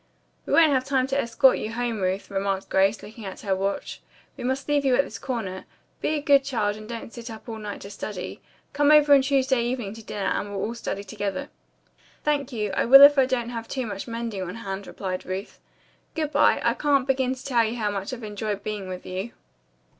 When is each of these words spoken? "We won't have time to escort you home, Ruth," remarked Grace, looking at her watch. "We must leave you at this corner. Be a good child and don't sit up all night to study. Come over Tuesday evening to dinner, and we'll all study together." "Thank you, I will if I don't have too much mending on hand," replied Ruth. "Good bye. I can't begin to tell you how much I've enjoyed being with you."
"We 0.47 0.53
won't 0.53 0.71
have 0.73 0.83
time 0.83 1.05
to 1.09 1.21
escort 1.21 1.59
you 1.59 1.73
home, 1.73 2.01
Ruth," 2.01 2.31
remarked 2.31 2.69
Grace, 2.69 3.03
looking 3.03 3.23
at 3.23 3.41
her 3.41 3.55
watch. 3.55 4.01
"We 4.35 4.43
must 4.43 4.67
leave 4.67 4.83
you 4.83 4.95
at 4.95 5.03
this 5.03 5.19
corner. 5.19 5.65
Be 6.01 6.15
a 6.15 6.21
good 6.21 6.43
child 6.43 6.75
and 6.75 6.89
don't 6.89 7.13
sit 7.13 7.29
up 7.29 7.47
all 7.47 7.59
night 7.59 7.81
to 7.81 7.91
study. 7.91 8.41
Come 8.73 8.89
over 8.89 9.21
Tuesday 9.21 9.61
evening 9.63 9.93
to 9.93 10.03
dinner, 10.03 10.25
and 10.29 10.49
we'll 10.49 10.59
all 10.63 10.73
study 10.73 11.03
together." 11.03 11.49
"Thank 12.23 12.51
you, 12.51 12.71
I 12.71 12.83
will 12.83 13.03
if 13.03 13.19
I 13.19 13.27
don't 13.27 13.49
have 13.49 13.67
too 13.67 13.85
much 13.85 14.07
mending 14.07 14.41
on 14.41 14.55
hand," 14.55 14.87
replied 14.87 15.23
Ruth. 15.23 15.59
"Good 16.15 16.31
bye. 16.31 16.59
I 16.65 16.73
can't 16.73 17.05
begin 17.05 17.35
to 17.35 17.45
tell 17.45 17.63
you 17.63 17.75
how 17.77 17.91
much 17.91 18.11
I've 18.11 18.23
enjoyed 18.23 18.63
being 18.63 18.89
with 18.89 19.05
you." 19.05 19.33